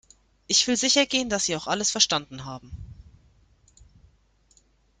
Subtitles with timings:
[0.47, 2.71] Ich will sicher gehen, dass Sie auch alles verstanden haben.